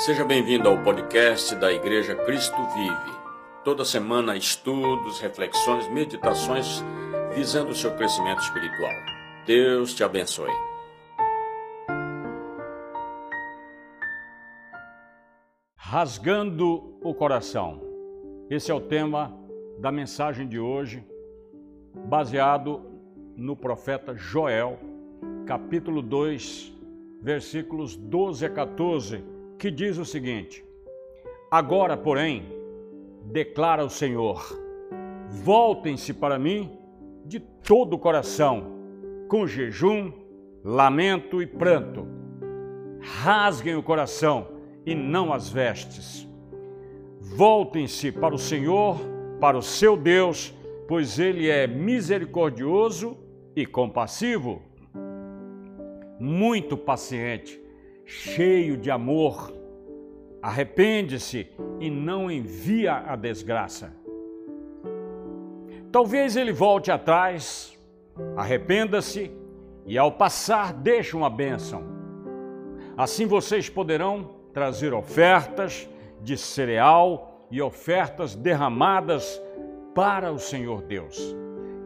[0.00, 3.18] Seja bem-vindo ao podcast da Igreja Cristo Vive.
[3.62, 6.82] Toda semana, estudos, reflexões, meditações
[7.34, 8.94] visando o seu crescimento espiritual.
[9.44, 10.50] Deus te abençoe.
[15.76, 17.82] Rasgando o coração.
[18.48, 19.38] Esse é o tema
[19.78, 21.04] da mensagem de hoje,
[22.06, 22.80] baseado
[23.36, 24.78] no profeta Joel,
[25.44, 26.72] capítulo 2,
[27.20, 30.64] versículos 12 a 14, que diz o seguinte:
[31.50, 32.44] Agora, porém,
[33.26, 34.42] declara o Senhor,
[35.28, 36.78] voltem-se para mim
[37.26, 38.72] de todo o coração,
[39.28, 40.12] com jejum,
[40.64, 42.06] lamento e pranto.
[43.00, 44.48] Rasguem o coração
[44.86, 46.26] e não as vestes.
[47.20, 48.98] Voltem-se para o Senhor,
[49.38, 50.54] para o seu Deus,
[50.88, 53.16] pois ele é misericordioso
[53.54, 54.62] e compassivo
[56.18, 57.58] muito paciente,
[58.10, 59.52] cheio de amor.
[60.42, 61.46] Arrepende-se
[61.78, 63.94] e não envia a desgraça.
[65.92, 67.78] Talvez ele volte atrás,
[68.36, 69.30] arrependa-se
[69.86, 71.84] e, ao passar, deixe uma bênção.
[72.96, 75.88] Assim vocês poderão trazer ofertas
[76.22, 79.40] de cereal e ofertas derramadas
[79.94, 81.34] para o Senhor Deus.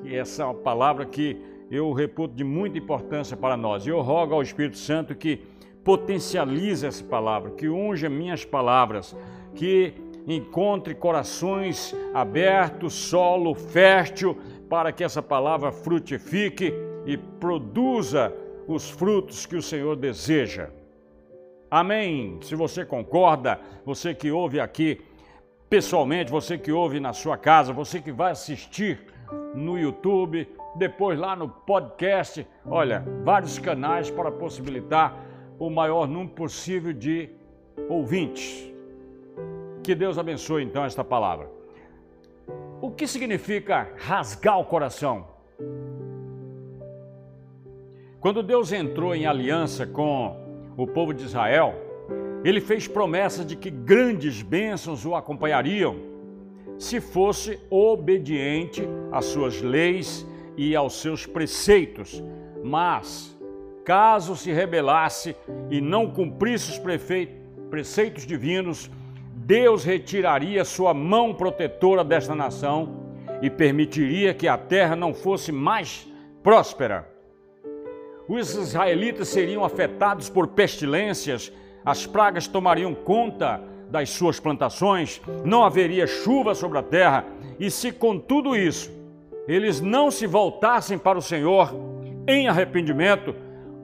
[0.02, 3.86] E essa é uma palavra que eu reputo de muita importância para nós.
[3.86, 5.40] E eu rogo ao Espírito Santo que
[5.84, 9.14] potencialize essa palavra, que unja minhas palavras,
[9.54, 9.94] que
[10.26, 16.72] encontre corações abertos, solo fértil, para que essa palavra frutifique
[17.04, 18.34] e produza
[18.66, 20.70] os frutos que o Senhor deseja.
[21.70, 22.38] Amém.
[22.42, 25.00] Se você concorda, você que ouve aqui
[25.68, 29.00] pessoalmente, você que ouve na sua casa, você que vai assistir
[29.54, 35.14] no YouTube, depois lá no podcast, olha, vários canais para possibilitar
[35.58, 37.30] o maior número possível de
[37.88, 38.72] ouvintes.
[39.82, 41.50] Que Deus abençoe então esta palavra.
[42.80, 45.26] O que significa rasgar o coração?
[48.20, 50.36] Quando Deus entrou em aliança com
[50.76, 51.74] o povo de Israel,
[52.44, 55.96] ele fez promessa de que grandes bênçãos o acompanhariam
[56.78, 58.82] se fosse obediente
[59.12, 60.26] às suas leis
[60.56, 62.22] e aos seus preceitos,
[62.62, 63.33] mas
[63.84, 65.36] caso se rebelasse
[65.70, 66.80] e não cumprisse os
[67.70, 68.90] preceitos divinos,
[69.34, 73.04] Deus retiraria sua mão protetora desta nação
[73.42, 76.08] e permitiria que a terra não fosse mais
[76.42, 77.06] próspera.
[78.26, 81.52] Os israelitas seriam afetados por pestilências,
[81.84, 87.26] as pragas tomariam conta das suas plantações, não haveria chuva sobre a terra,
[87.60, 88.90] e se com tudo isso
[89.46, 91.70] eles não se voltassem para o Senhor
[92.26, 93.34] em arrependimento,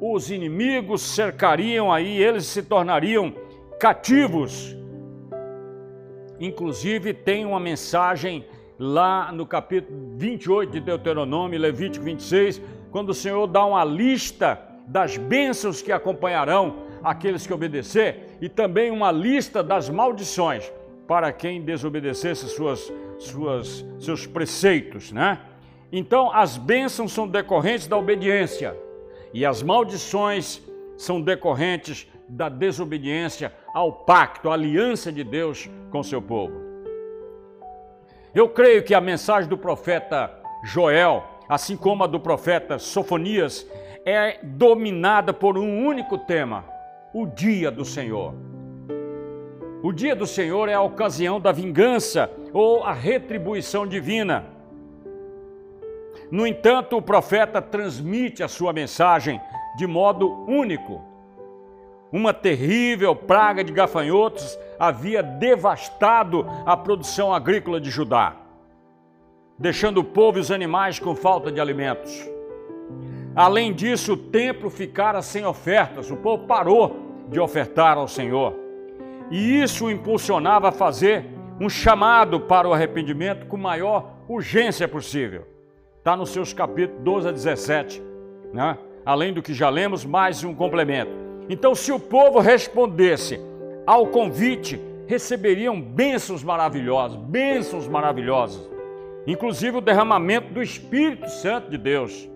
[0.01, 3.35] os inimigos cercariam aí, eles se tornariam
[3.79, 4.75] cativos.
[6.41, 8.47] Inclusive, tem uma mensagem
[8.79, 15.19] lá no capítulo 28 de Deuteronômio, Levítico 26, quando o Senhor dá uma lista das
[15.19, 20.73] bênçãos que acompanharão aqueles que obedecer e também uma lista das maldições
[21.07, 25.41] para quem desobedecesse suas, suas, seus preceitos, né?
[25.93, 28.75] Então, as bênçãos são decorrentes da obediência
[29.33, 30.63] e as maldições
[30.97, 36.55] são decorrentes da desobediência ao pacto, à aliança de Deus com seu povo.
[38.35, 40.33] Eu creio que a mensagem do profeta
[40.65, 43.67] Joel, assim como a do profeta Sofonias,
[44.05, 46.65] é dominada por um único tema:
[47.13, 48.35] o dia do Senhor.
[49.83, 54.45] O dia do Senhor é a ocasião da vingança ou a retribuição divina.
[56.31, 59.41] No entanto, o profeta transmite a sua mensagem
[59.77, 61.03] de modo único.
[62.13, 68.37] Uma terrível praga de gafanhotos havia devastado a produção agrícola de Judá,
[69.59, 72.29] deixando o povo e os animais com falta de alimentos.
[73.35, 76.97] Além disso, o templo ficara sem ofertas, o povo parou
[77.29, 78.55] de ofertar ao Senhor.
[79.31, 81.25] E isso o impulsionava a fazer
[81.61, 85.47] um chamado para o arrependimento com maior urgência possível.
[86.11, 88.03] Está nos seus capítulos 12 a 17,
[88.53, 88.77] né?
[89.07, 91.13] além do que já lemos, mais um complemento.
[91.49, 93.39] Então, se o povo respondesse
[93.87, 98.69] ao convite, receberiam bênçãos maravilhosas, bênçãos maravilhosas,
[99.25, 102.29] inclusive o derramamento do Espírito Santo de Deus,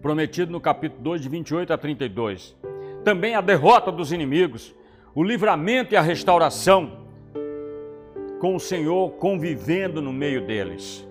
[0.00, 2.56] prometido no capítulo 2, de 28 a 32.
[3.02, 4.72] Também a derrota dos inimigos,
[5.12, 6.98] o livramento e a restauração,
[8.38, 11.07] com o Senhor convivendo no meio deles.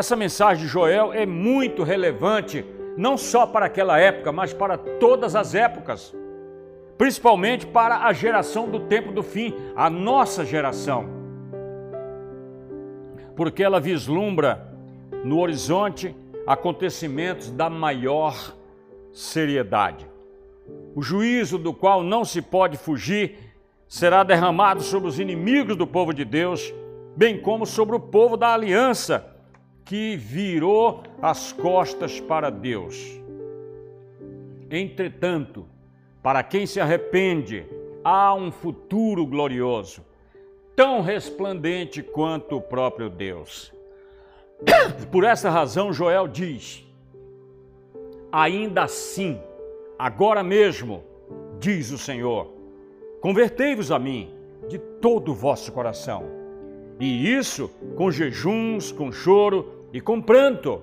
[0.00, 2.64] Essa mensagem de Joel é muito relevante,
[2.96, 6.16] não só para aquela época, mas para todas as épocas.
[6.96, 11.06] principalmente para a geração do tempo do fim, a nossa geração.
[13.36, 14.72] Porque ela vislumbra
[15.22, 16.16] no horizonte
[16.46, 18.54] acontecimentos da maior
[19.12, 20.06] seriedade.
[20.94, 23.36] O juízo do qual não se pode fugir
[23.86, 26.72] será derramado sobre os inimigos do povo de Deus,
[27.14, 29.29] bem como sobre o povo da aliança,
[29.84, 33.20] que virou as costas para Deus.
[34.70, 35.66] Entretanto,
[36.22, 37.66] para quem se arrepende,
[38.04, 40.04] há um futuro glorioso,
[40.76, 43.72] tão resplandente quanto o próprio Deus.
[45.10, 46.86] Por essa razão, Joel diz:
[48.30, 49.40] Ainda assim,
[49.98, 51.02] agora mesmo,
[51.58, 52.52] diz o Senhor,
[53.20, 54.34] convertei-vos a mim
[54.68, 56.39] de todo o vosso coração,
[57.00, 60.82] e isso com jejuns, com choro e com pranto.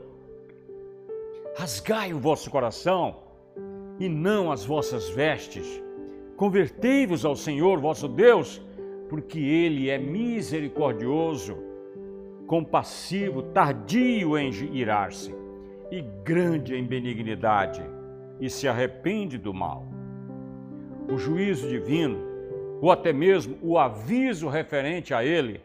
[1.56, 3.18] Rasgai o vosso coração
[4.00, 5.82] e não as vossas vestes.
[6.36, 8.62] Convertei-vos ao Senhor vosso Deus,
[9.08, 11.58] porque Ele é misericordioso,
[12.48, 15.36] compassivo, tardio em irar-se
[15.92, 17.82] e grande em benignidade,
[18.40, 19.88] e se arrepende do mal.
[21.10, 22.20] O juízo divino,
[22.82, 25.62] ou até mesmo o aviso referente a ele,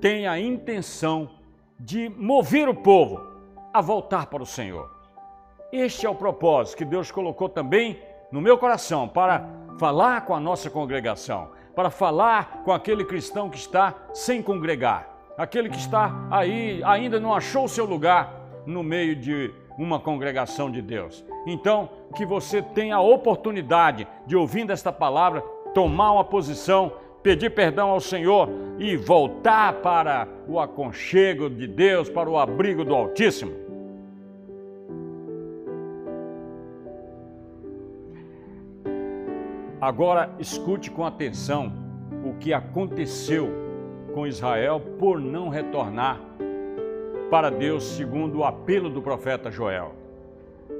[0.00, 1.30] tem a intenção
[1.78, 3.20] de mover o povo
[3.72, 4.90] a voltar para o Senhor.
[5.72, 8.00] Este é o propósito que Deus colocou também
[8.32, 9.48] no meu coração para
[9.78, 15.08] falar com a nossa congregação, para falar com aquele cristão que está sem congregar,
[15.38, 18.34] aquele que está aí ainda não achou seu lugar
[18.66, 21.24] no meio de uma congregação de Deus.
[21.46, 25.40] Então, que você tenha a oportunidade de ouvindo esta palavra,
[25.72, 32.30] tomar uma posição, pedir perdão ao Senhor e voltar para o aconchego de Deus, para
[32.30, 33.52] o abrigo do Altíssimo.
[39.80, 41.72] Agora escute com atenção
[42.24, 43.48] o que aconteceu
[44.12, 46.20] com Israel por não retornar
[47.30, 49.99] para Deus, segundo o apelo do profeta Joel.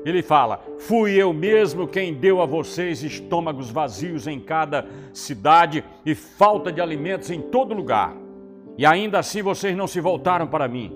[0.05, 6.14] Ele fala: Fui eu mesmo quem deu a vocês estômagos vazios em cada cidade e
[6.14, 8.14] falta de alimentos em todo lugar.
[8.79, 10.93] E ainda assim vocês não se voltaram para mim,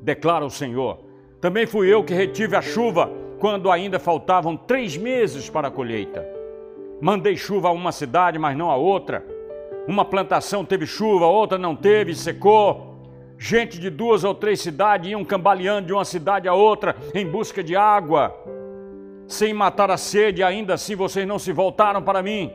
[0.00, 0.98] declara o Senhor.
[1.40, 6.26] Também fui eu que retive a chuva quando ainda faltavam três meses para a colheita.
[7.00, 9.26] Mandei chuva a uma cidade, mas não a outra.
[9.88, 12.91] Uma plantação teve chuva, outra não teve, secou.
[13.44, 17.60] Gente de duas ou três cidades iam cambaleando de uma cidade a outra em busca
[17.60, 18.32] de água.
[19.26, 22.52] Sem matar a sede, ainda assim vocês não se voltaram para mim,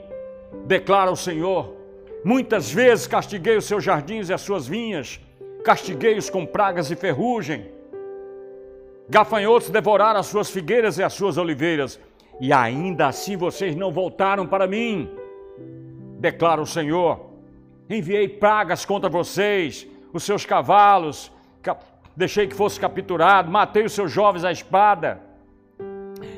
[0.66, 1.76] declara o Senhor.
[2.24, 5.20] Muitas vezes castiguei os seus jardins e as suas vinhas,
[5.62, 7.66] castiguei-os com pragas e ferrugem.
[9.10, 12.00] Gafanhotos devoraram as suas figueiras e as suas oliveiras,
[12.40, 15.12] e ainda assim vocês não voltaram para mim,
[16.18, 17.26] declara o Senhor.
[17.90, 21.32] Enviei pragas contra vocês, os seus cavalos,
[22.16, 25.22] deixei que fosse capturado, matei os seus jovens à espada,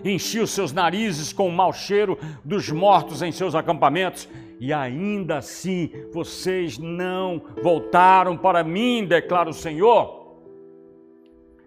[0.03, 4.27] enchi os seus narizes com o mau cheiro dos mortos em seus acampamentos,
[4.59, 10.19] e ainda assim vocês não voltaram para mim, declara o Senhor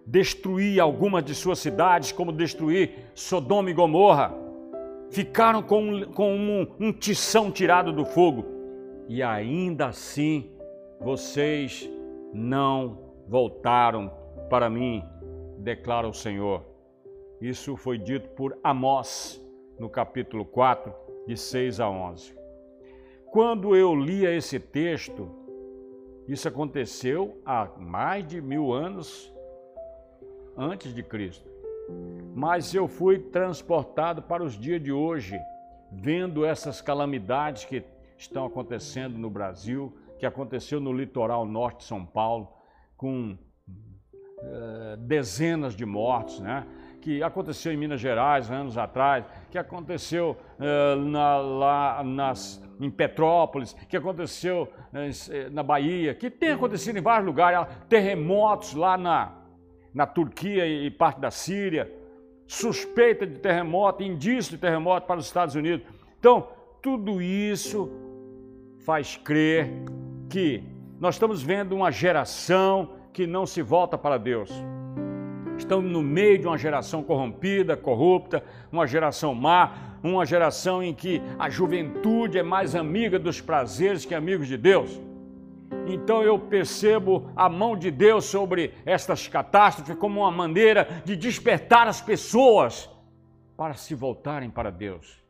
[0.05, 4.33] destruir algumas de suas cidades, como destruir Sodoma e Gomorra.
[5.09, 8.45] Ficaram com, com um, um tição tirado do fogo.
[9.07, 10.49] E ainda assim
[11.03, 11.89] vocês
[12.33, 14.09] não voltaram
[14.49, 15.03] para mim,
[15.59, 16.63] declara o Senhor.
[17.41, 19.41] Isso foi dito por Amós,
[19.77, 20.93] no capítulo 4,
[21.27, 22.33] de 6 a 11.
[23.29, 25.29] Quando eu lia esse texto,
[26.25, 29.33] isso aconteceu há mais de mil anos
[30.55, 31.49] antes de Cristo.
[32.33, 35.37] Mas eu fui transportado para os dias de hoje,
[35.91, 37.83] vendo essas calamidades que
[38.23, 42.49] estão acontecendo no Brasil, que aconteceu no litoral norte de São Paulo,
[42.95, 43.37] com
[44.43, 46.65] uh, dezenas de mortos, né?
[47.01, 53.73] que aconteceu em Minas Gerais anos atrás, que aconteceu uh, na, lá nas, em Petrópolis,
[53.89, 59.33] que aconteceu uh, na Bahia, que tem acontecido em vários lugares, terremotos lá na,
[59.93, 61.91] na Turquia e parte da Síria,
[62.47, 65.85] suspeita de terremoto, indício de terremoto para os Estados Unidos.
[66.17, 66.47] Então,
[66.81, 68.12] tudo isso
[68.83, 69.69] faz crer
[70.29, 70.63] que
[70.99, 74.51] nós estamos vendo uma geração que não se volta para Deus.
[75.57, 81.21] Estamos no meio de uma geração corrompida, corrupta, uma geração má, uma geração em que
[81.39, 84.99] a juventude é mais amiga dos prazeres que amigos de Deus.
[85.87, 91.87] Então eu percebo a mão de Deus sobre estas catástrofes como uma maneira de despertar
[91.87, 92.89] as pessoas
[93.55, 95.23] para se voltarem para Deus.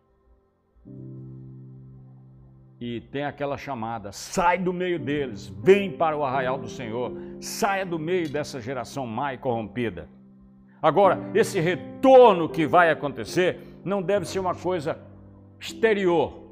[2.85, 7.85] E tem aquela chamada: sai do meio deles, vem para o arraial do Senhor, saia
[7.85, 10.09] do meio dessa geração má e corrompida.
[10.81, 14.99] Agora, esse retorno que vai acontecer não deve ser uma coisa
[15.57, 16.43] exterior,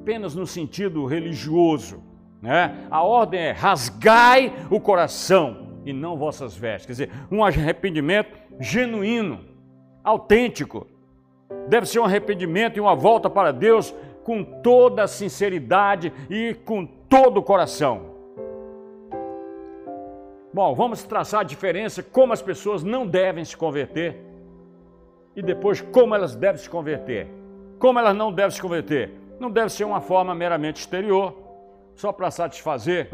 [0.00, 2.02] apenas no sentido religioso.
[2.42, 2.88] Né?
[2.90, 6.86] A ordem é rasgai o coração e não vossas vestes.
[6.86, 9.44] Quer dizer, um arrependimento genuíno,
[10.02, 10.84] autêntico.
[11.68, 13.94] Deve ser um arrependimento e uma volta para Deus
[14.28, 18.10] com toda a sinceridade e com todo o coração.
[20.52, 24.22] Bom, vamos traçar a diferença como as pessoas não devem se converter
[25.34, 27.26] e depois como elas devem se converter.
[27.78, 29.12] Como elas não devem se converter?
[29.40, 31.34] Não deve ser uma forma meramente exterior,
[31.94, 33.08] só para satisfazer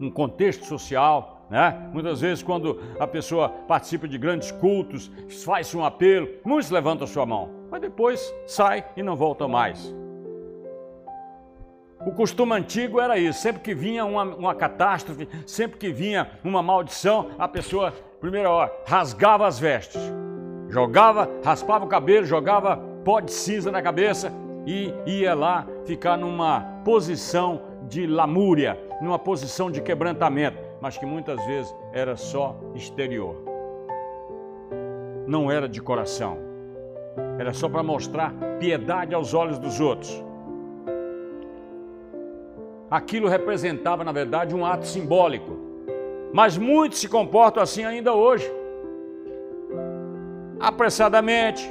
[0.00, 1.90] um contexto social, né?
[1.92, 5.12] Muitas vezes, quando a pessoa participa de grandes cultos,
[5.44, 9.96] faz um apelo, muitos levantam a sua mão, mas depois sai e não volta mais.
[12.04, 16.62] O costume antigo era isso: sempre que vinha uma, uma catástrofe, sempre que vinha uma
[16.62, 20.02] maldição, a pessoa, primeira hora, rasgava as vestes,
[20.68, 24.30] jogava, raspava o cabelo, jogava pó de cinza na cabeça
[24.66, 31.42] e ia lá ficar numa posição de lamúria, numa posição de quebrantamento, mas que muitas
[31.46, 33.34] vezes era só exterior.
[35.26, 36.51] Não era de coração.
[37.38, 40.22] Era só para mostrar piedade aos olhos dos outros.
[42.90, 45.56] Aquilo representava, na verdade, um ato simbólico.
[46.32, 48.50] Mas muitos se comportam assim ainda hoje.
[50.60, 51.70] Apressadamente,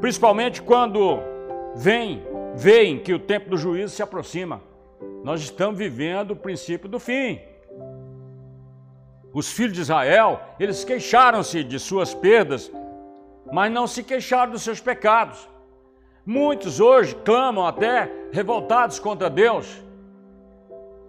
[0.00, 1.18] principalmente quando
[1.74, 2.22] vem,
[2.54, 4.60] veem que o tempo do juízo se aproxima.
[5.24, 7.40] Nós estamos vivendo o princípio do fim.
[9.32, 12.70] Os filhos de Israel, eles queixaram-se de suas perdas,
[13.50, 15.48] mas não se queixaram dos seus pecados.
[16.24, 19.82] Muitos hoje clamam até revoltados contra Deus,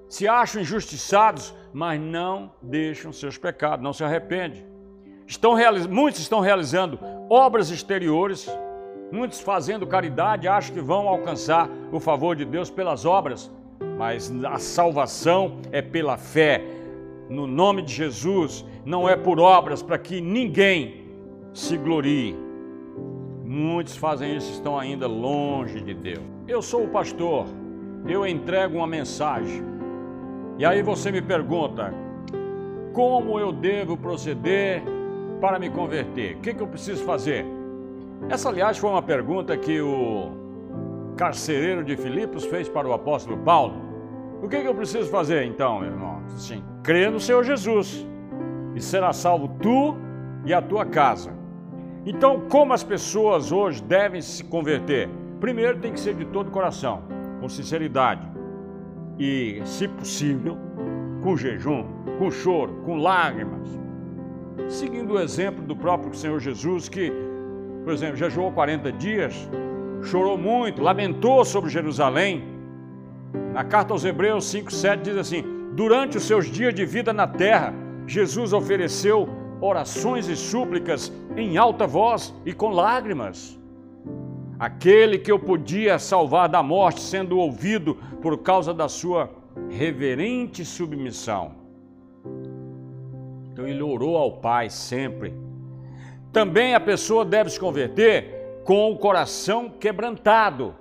[0.10, 4.66] se acham injustiçados, mas não deixam seus pecados, não se arrependem.
[5.28, 5.56] Estão
[5.90, 7.00] muitos estão realizando
[7.30, 8.50] obras exteriores,
[9.14, 13.48] Muitos fazendo caridade acham que vão alcançar o favor de Deus pelas obras,
[13.96, 16.64] mas a salvação é pela fé.
[17.30, 21.03] No nome de Jesus, não é por obras para que ninguém
[21.54, 22.36] se glorie.
[23.46, 26.24] Muitos fazem isso, estão ainda longe de Deus.
[26.48, 27.46] Eu sou o pastor,
[28.08, 29.64] eu entrego uma mensagem.
[30.58, 31.94] E aí você me pergunta:
[32.92, 34.82] como eu devo proceder
[35.40, 36.36] para me converter?
[36.38, 37.46] O que, que eu preciso fazer?
[38.30, 40.32] Essa, aliás, foi uma pergunta que o
[41.16, 43.76] carcereiro de Filipos fez para o apóstolo Paulo.
[44.42, 46.22] O que, que eu preciso fazer então, meu irmão?
[46.30, 48.06] Sim, crer no Senhor Jesus
[48.76, 49.96] e será salvo tu
[50.46, 51.43] e a tua casa.
[52.06, 55.10] Então, como as pessoas hoje devem se converter?
[55.40, 57.04] Primeiro, tem que ser de todo coração,
[57.40, 58.28] com sinceridade
[59.18, 60.58] e, se possível,
[61.22, 61.86] com jejum,
[62.18, 63.68] com choro, com lágrimas.
[64.68, 67.12] Seguindo o exemplo do próprio Senhor Jesus, que
[67.84, 69.50] por exemplo, jejuou 40 dias,
[70.04, 72.44] chorou muito, lamentou sobre Jerusalém.
[73.52, 75.44] Na carta aos Hebreus 5,7 diz assim:
[75.74, 77.74] Durante os seus dias de vida na terra,
[78.08, 79.28] Jesus ofereceu
[79.64, 83.60] orações e súplicas em alta voz e com lágrimas.
[84.60, 89.30] Aquele que eu podia salvar da morte, sendo ouvido por causa da sua
[89.70, 91.56] reverente submissão.
[93.52, 95.34] Então ele orou ao Pai sempre
[96.34, 100.76] também a pessoa deve se converter com o coração quebrantado.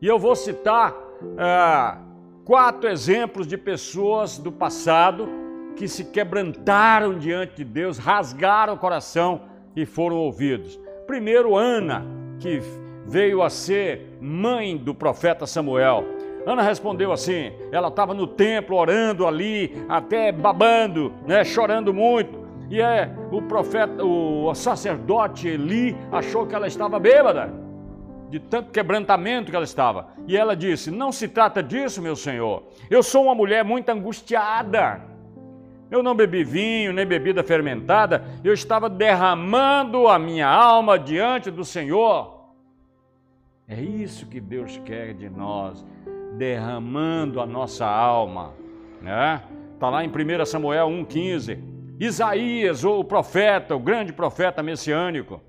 [0.00, 0.96] E eu vou citar
[1.36, 1.98] ah,
[2.42, 5.28] quatro exemplos de pessoas do passado
[5.76, 9.42] que se quebrantaram diante de Deus, rasgaram o coração
[9.76, 10.80] e foram ouvidos.
[11.06, 12.04] Primeiro, Ana,
[12.40, 12.60] que
[13.06, 16.04] veio a ser mãe do profeta Samuel.
[16.46, 22.46] Ana respondeu assim: ela estava no templo orando ali, até babando, né, chorando muito.
[22.68, 27.52] E é o profeta, o sacerdote Eli achou que ela estava bêbada,
[28.28, 30.08] de tanto quebrantamento que ela estava.
[30.26, 32.64] E ela disse: Não se trata disso, meu senhor.
[32.90, 35.15] Eu sou uma mulher muito angustiada.
[35.90, 38.24] Eu não bebi vinho, nem bebida fermentada.
[38.42, 42.36] Eu estava derramando a minha alma diante do Senhor.
[43.68, 45.84] É isso que Deus quer de nós,
[46.36, 48.54] derramando a nossa alma.
[49.00, 49.42] Né?
[49.74, 51.58] Está lá em 1 Samuel 1,15.
[51.98, 55.40] Isaías, o profeta, o grande profeta messiânico,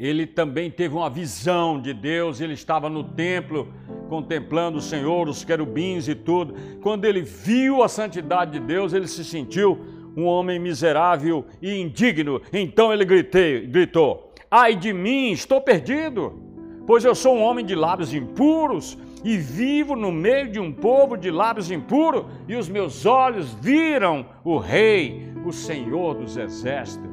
[0.00, 3.68] ele também teve uma visão de Deus, ele estava no templo
[4.08, 6.54] contemplando o Senhor, os querubins e tudo.
[6.80, 9.78] Quando ele viu a santidade de Deus, ele se sentiu
[10.16, 12.40] um homem miserável e indigno.
[12.50, 16.42] Então ele gritei, gritou: Ai de mim, estou perdido,
[16.86, 21.14] pois eu sou um homem de lábios impuros e vivo no meio de um povo
[21.14, 27.09] de lábios impuros, e os meus olhos viram o Rei, o Senhor dos Exércitos.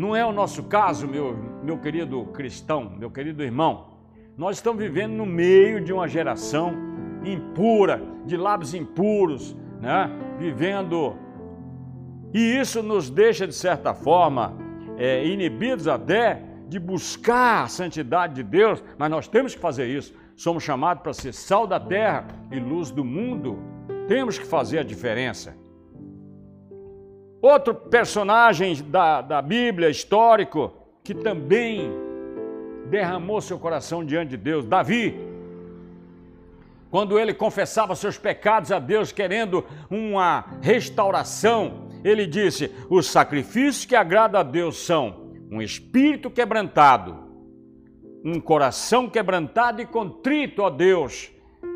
[0.00, 3.88] Não é o nosso caso, meu, meu querido cristão, meu querido irmão.
[4.34, 6.72] Nós estamos vivendo no meio de uma geração
[7.22, 10.10] impura, de lábios impuros, né?
[10.38, 11.18] vivendo.
[12.32, 14.56] E isso nos deixa, de certa forma,
[14.96, 20.14] é, inibidos até de buscar a santidade de Deus, mas nós temos que fazer isso.
[20.34, 23.58] Somos chamados para ser sal da terra e luz do mundo.
[24.08, 25.54] Temos que fazer a diferença.
[27.42, 31.90] Outro personagem da, da Bíblia histórico que também
[32.90, 35.14] derramou seu coração diante de Deus, Davi.
[36.90, 43.96] Quando ele confessava seus pecados a Deus, querendo uma restauração, ele disse: Os sacrifícios que
[43.96, 47.16] agradam a Deus são um espírito quebrantado,
[48.22, 51.30] um coração quebrantado e contrito a Deus,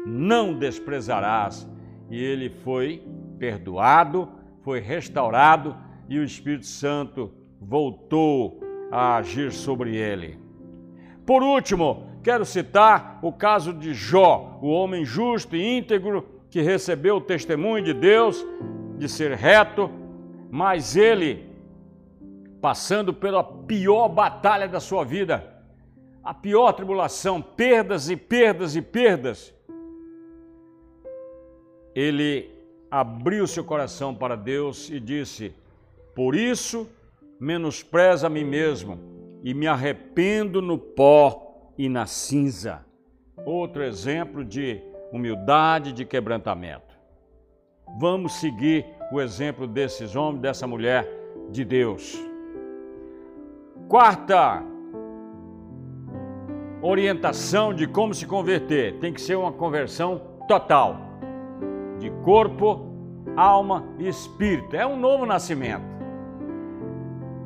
[0.04, 1.66] não desprezarás.
[2.11, 3.02] E ele foi
[3.38, 4.28] perdoado
[4.64, 5.76] foi restaurado
[6.09, 7.30] e o Espírito Santo
[7.61, 10.38] voltou a agir sobre ele.
[11.26, 17.16] Por último, quero citar o caso de Jó, o homem justo e íntegro que recebeu
[17.16, 18.44] o testemunho de Deus
[18.97, 19.90] de ser reto,
[20.50, 21.47] mas ele,
[22.61, 25.62] passando pela pior batalha da sua vida,
[26.23, 29.54] a pior tribulação, perdas e perdas e perdas,
[31.94, 32.53] ele
[32.94, 35.52] abriu seu coração para Deus e disse:
[36.14, 36.88] Por isso
[37.40, 39.00] menospreza a mim mesmo
[39.42, 42.86] e me arrependo no pó e na cinza.
[43.44, 44.80] Outro exemplo de
[45.12, 46.94] humildade, de quebrantamento.
[47.98, 51.04] Vamos seguir o exemplo desses homens, dessa mulher
[51.50, 52.16] de Deus.
[53.88, 54.62] Quarta
[56.80, 61.13] orientação de como se converter: tem que ser uma conversão total
[62.04, 62.86] de corpo,
[63.34, 64.76] alma e espírito.
[64.76, 65.82] É um novo nascimento.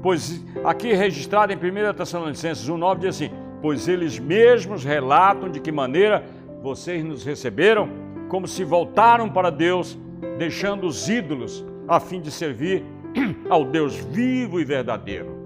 [0.02, 3.30] Pois aqui registrado em 1 Tessalonicenses 1,9 diz assim:
[3.62, 6.24] Pois eles mesmos relatam de que maneira
[6.60, 7.88] vocês nos receberam,
[8.28, 9.96] como se voltaram para Deus,
[10.38, 12.84] deixando os ídolos, a fim de servir
[13.48, 15.38] ao Deus vivo e verdadeiro.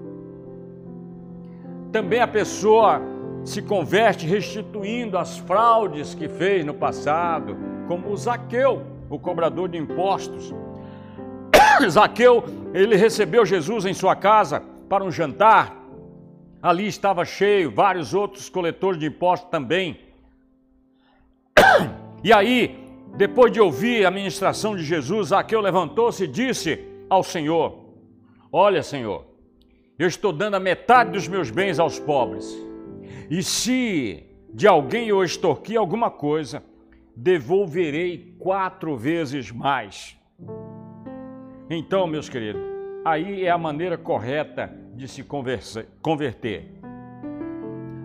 [1.93, 3.03] Também a pessoa
[3.45, 9.77] se converte restituindo as fraudes que fez no passado, como o Zaqueu o cobrador de
[9.77, 10.55] impostos.
[11.89, 15.77] Zaqueu, ele recebeu Jesus em sua casa para um jantar.
[16.63, 20.01] Ali estava cheio, vários outros coletores de impostos também.
[22.25, 22.79] E aí,
[23.17, 26.79] depois de ouvir a ministração de Jesus, Zaqueu levantou-se e disse
[27.11, 27.81] ao Senhor:
[28.53, 29.27] Olha, Senhor,
[29.99, 32.47] eu estou dando a metade dos meus bens aos pobres.
[33.29, 36.63] E se de alguém eu extorquir alguma coisa,
[37.15, 40.17] devolverei quatro vezes mais.
[41.69, 42.63] Então, meus queridos,
[43.05, 45.25] aí é a maneira correta de se
[46.03, 46.69] converter.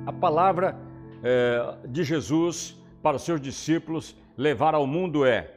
[0.06, 0.78] A palavra
[1.24, 5.52] é, de Jesus para os seus discípulos levar ao mundo é: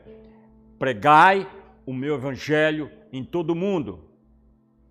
[0.78, 1.48] pregai
[1.86, 4.00] o meu evangelho em todo o mundo,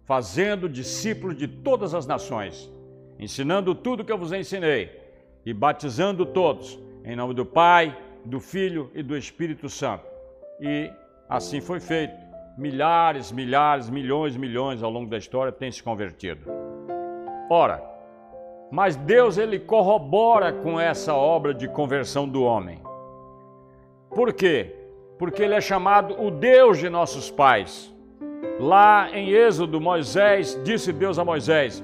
[0.05, 2.69] fazendo discípulos de todas as nações,
[3.17, 4.97] ensinando tudo que eu vos ensinei
[5.45, 10.05] e batizando todos em nome do Pai, do Filho e do Espírito Santo.
[10.59, 10.91] E
[11.27, 12.13] assim foi feito.
[12.57, 16.41] Milhares, milhares, milhões, milhões ao longo da história têm se convertido.
[17.49, 17.81] Ora,
[18.71, 22.79] mas Deus ele corrobora com essa obra de conversão do homem.
[24.09, 24.75] Por quê?
[25.17, 27.93] Porque ele é chamado o Deus de nossos pais.
[28.59, 31.83] Lá em Êxodo, Moisés disse Deus a Moisés: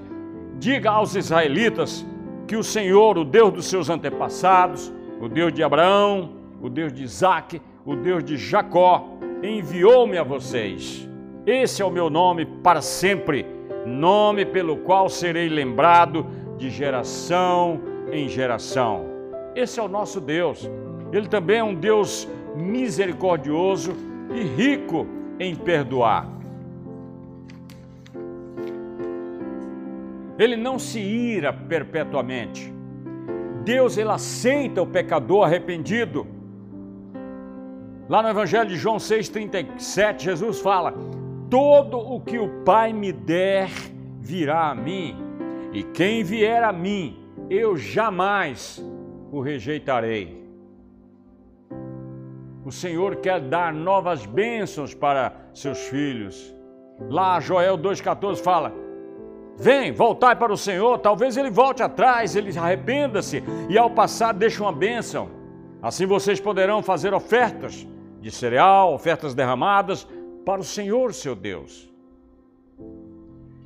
[0.57, 2.05] Diga aos israelitas
[2.47, 7.03] que o Senhor, o Deus dos seus antepassados, o Deus de Abraão, o Deus de
[7.03, 9.07] Isaac, o Deus de Jacó,
[9.43, 11.07] enviou-me a vocês.
[11.45, 13.45] Esse é o meu nome para sempre,
[13.85, 16.25] nome pelo qual serei lembrado
[16.57, 19.05] de geração em geração.
[19.55, 20.69] Esse é o nosso Deus.
[21.11, 23.95] Ele também é um Deus misericordioso
[24.33, 25.05] e rico
[25.39, 26.27] em perdoar.
[30.37, 32.74] Ele não se ira perpetuamente.
[33.65, 36.27] Deus ele aceita o pecador arrependido.
[38.07, 40.93] Lá no Evangelho de João 6,37, Jesus fala:
[41.49, 43.69] Todo o que o Pai me der
[44.19, 45.17] virá a mim,
[45.73, 48.83] e quem vier a mim, eu jamais
[49.31, 50.45] o rejeitarei.
[52.63, 56.55] O Senhor quer dar novas bênçãos para seus filhos.
[57.09, 58.84] Lá Joel 2,14 fala:
[59.57, 60.99] Vem, voltai para o Senhor.
[60.99, 65.29] Talvez ele volte atrás, ele arrependa-se e ao passar deixe uma bênção.
[65.81, 67.87] Assim vocês poderão fazer ofertas
[68.19, 70.07] de cereal, ofertas derramadas
[70.45, 71.89] para o Senhor seu Deus.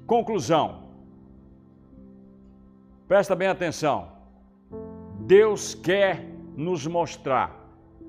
[0.06, 0.90] Conclusão.
[3.08, 4.10] Presta bem atenção.
[5.22, 6.26] Deus quer
[6.56, 7.56] nos mostrar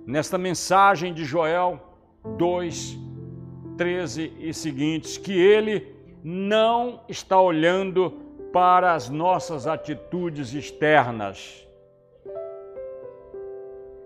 [0.07, 1.81] nesta mensagem de Joel
[2.37, 2.99] 2,
[3.77, 8.11] 13 e seguintes que ele não está olhando
[8.52, 11.66] para as nossas atitudes externas.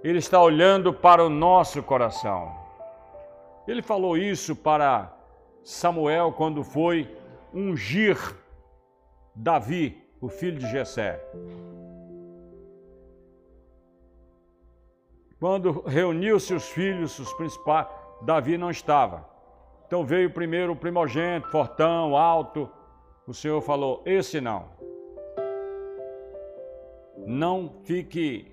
[0.02, 2.54] Ele está olhando para o nosso coração.
[3.66, 5.12] Ele falou isso para
[5.62, 7.16] Samuel quando foi
[7.52, 8.18] ungir
[9.34, 11.20] Davi, o filho de Jessé.
[15.40, 17.86] Quando reuniu seus filhos, os principais,
[18.22, 19.33] Davi não estava.
[19.94, 22.68] Então veio primeiro o primogênito, fortão, alto.
[23.28, 24.64] O Senhor falou: Esse não.
[27.24, 28.50] Não fique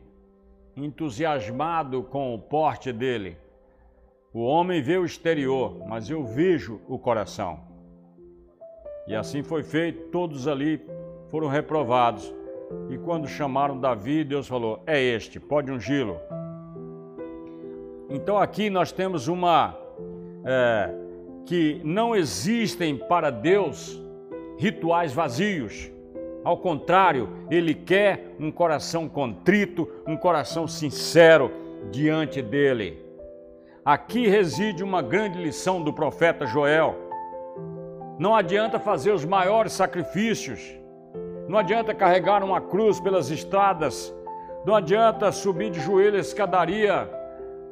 [0.77, 3.39] entusiasmado com o porte dele.
[4.31, 7.59] O homem vê o exterior, mas eu vejo o coração.
[9.07, 10.79] E assim foi feito, todos ali
[11.29, 12.31] foram reprovados.
[12.87, 16.19] E quando chamaram Davi, Deus falou: É este, pode ungí-lo.
[18.11, 19.75] Então aqui nós temos uma.
[20.45, 21.01] É,
[21.45, 24.01] que não existem para Deus
[24.57, 25.91] rituais vazios.
[26.43, 31.51] Ao contrário, Ele quer um coração contrito, um coração sincero
[31.91, 33.03] diante dele.
[33.83, 36.95] Aqui reside uma grande lição do profeta Joel.
[38.19, 40.59] Não adianta fazer os maiores sacrifícios,
[41.47, 44.13] não adianta carregar uma cruz pelas estradas,
[44.63, 47.09] não adianta subir de joelho a escadaria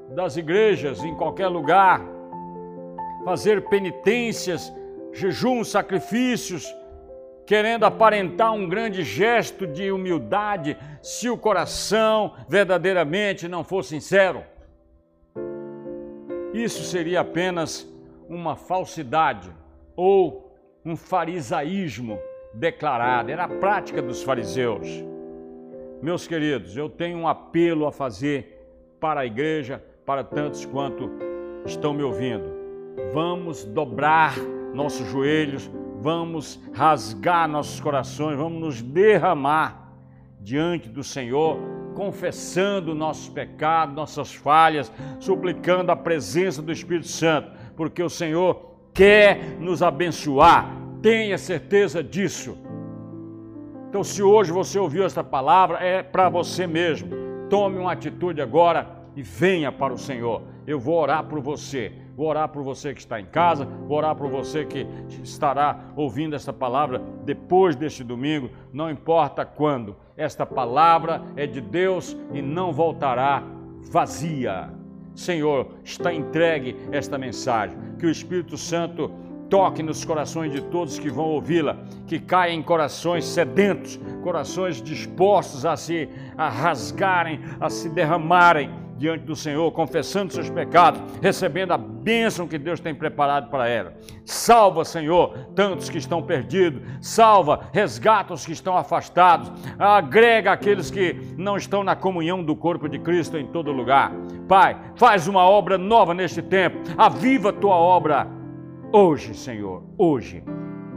[0.09, 2.01] das igrejas em qualquer lugar
[3.23, 4.73] fazer penitências,
[5.13, 6.73] jejuns, sacrifícios,
[7.45, 14.43] querendo aparentar um grande gesto de humildade, se o coração verdadeiramente não for sincero.
[16.53, 17.87] Isso seria apenas
[18.27, 19.51] uma falsidade
[19.95, 20.55] ou
[20.85, 22.19] um farisaísmo
[22.53, 24.87] declarado, era a prática dos fariseus.
[26.01, 28.63] Meus queridos, eu tenho um apelo a fazer
[28.99, 31.09] para a igreja, para tantos quanto
[31.65, 32.58] estão me ouvindo
[33.13, 34.37] vamos dobrar
[34.73, 35.69] nossos joelhos,
[36.01, 39.93] vamos rasgar nossos corações, vamos nos derramar
[40.39, 41.57] diante do Senhor,
[41.95, 49.57] confessando nossos pecados, nossas falhas, suplicando a presença do Espírito Santo, porque o Senhor quer
[49.59, 52.57] nos abençoar, tenha certeza disso.
[53.89, 57.09] Então, se hoje você ouviu esta palavra, é para você mesmo.
[57.49, 60.43] Tome uma atitude agora e venha para o Senhor.
[60.67, 64.13] Eu vou orar por você Vou orar por você que está em casa, vou orar
[64.13, 64.85] por você que
[65.23, 69.95] estará ouvindo esta palavra depois deste domingo, não importa quando.
[70.17, 73.41] Esta palavra é de Deus e não voltará
[73.89, 74.69] vazia.
[75.15, 77.77] Senhor, está entregue esta mensagem.
[77.97, 79.09] Que o Espírito Santo
[79.49, 85.65] toque nos corações de todos que vão ouvi-la, que caia em corações sedentos, corações dispostos
[85.65, 88.69] a se a rasgarem, a se derramarem
[88.99, 93.93] diante do Senhor, confessando seus pecados, recebendo a bênção que Deus tem preparado para ela.
[94.25, 101.15] Salva, Senhor, tantos que estão perdidos, salva, resgata os que estão afastados, agrega aqueles que
[101.37, 104.11] não estão na comunhão do corpo de Cristo em todo lugar.
[104.47, 108.27] Pai, faz uma obra nova neste tempo, aviva a tua obra
[108.91, 110.43] hoje, Senhor, hoje.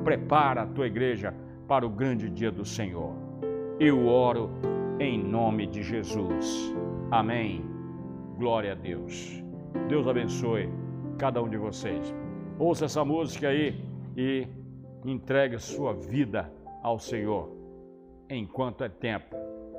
[0.02, 1.32] Prepara a tua igreja
[1.68, 3.14] para o grande dia do Senhor.
[3.78, 4.50] Eu oro
[4.98, 6.74] em nome de Jesus.
[7.10, 7.71] Amém.
[8.42, 9.40] Glória a Deus.
[9.88, 10.68] Deus abençoe
[11.16, 12.12] cada um de vocês.
[12.58, 13.80] Ouça essa música aí
[14.16, 14.48] e
[15.04, 16.52] entregue sua vida
[16.82, 17.48] ao Senhor
[18.28, 19.36] enquanto é tempo,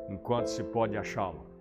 [0.09, 1.52] enquanto se pode achá-lo.